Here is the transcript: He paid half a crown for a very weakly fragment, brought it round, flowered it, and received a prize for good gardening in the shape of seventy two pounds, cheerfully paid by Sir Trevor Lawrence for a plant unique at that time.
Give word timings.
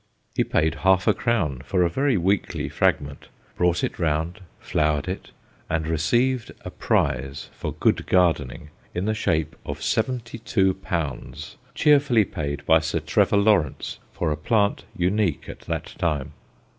He 0.35 0.43
paid 0.43 0.73
half 0.81 1.05
a 1.07 1.13
crown 1.13 1.61
for 1.63 1.83
a 1.83 1.89
very 1.91 2.17
weakly 2.17 2.69
fragment, 2.69 3.27
brought 3.55 3.83
it 3.83 3.99
round, 3.99 4.39
flowered 4.59 5.07
it, 5.07 5.29
and 5.69 5.85
received 5.87 6.51
a 6.65 6.71
prize 6.71 7.51
for 7.53 7.73
good 7.73 8.07
gardening 8.07 8.71
in 8.95 9.05
the 9.05 9.13
shape 9.13 9.55
of 9.63 9.83
seventy 9.83 10.39
two 10.39 10.73
pounds, 10.73 11.55
cheerfully 11.75 12.25
paid 12.25 12.65
by 12.65 12.79
Sir 12.79 12.99
Trevor 12.99 13.37
Lawrence 13.37 13.99
for 14.11 14.31
a 14.31 14.37
plant 14.37 14.85
unique 14.97 15.47
at 15.47 15.59
that 15.69 15.93
time. 15.99 16.33